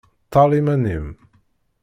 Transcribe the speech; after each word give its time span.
Ṭṭal 0.27 0.51
iman-im. 0.59 1.07